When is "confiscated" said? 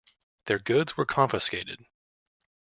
1.05-1.85